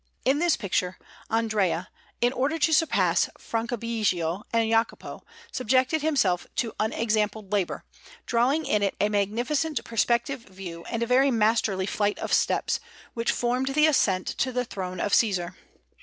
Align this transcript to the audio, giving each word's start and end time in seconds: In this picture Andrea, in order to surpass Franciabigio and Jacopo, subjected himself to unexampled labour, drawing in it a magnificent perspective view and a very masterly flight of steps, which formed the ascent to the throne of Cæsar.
In 0.25 0.39
this 0.39 0.57
picture 0.57 0.97
Andrea, 1.29 1.87
in 2.21 2.33
order 2.33 2.57
to 2.57 2.73
surpass 2.73 3.29
Franciabigio 3.37 4.41
and 4.51 4.67
Jacopo, 4.67 5.21
subjected 5.51 6.01
himself 6.01 6.47
to 6.55 6.73
unexampled 6.79 7.51
labour, 7.51 7.83
drawing 8.25 8.65
in 8.65 8.81
it 8.81 8.95
a 8.99 9.09
magnificent 9.09 9.83
perspective 9.85 10.39
view 10.41 10.83
and 10.85 11.03
a 11.03 11.05
very 11.05 11.29
masterly 11.29 11.85
flight 11.85 12.17
of 12.17 12.33
steps, 12.33 12.79
which 13.13 13.31
formed 13.31 13.75
the 13.75 13.85
ascent 13.85 14.25
to 14.25 14.51
the 14.51 14.65
throne 14.65 14.99
of 14.99 15.11
Cæsar. 15.13 15.53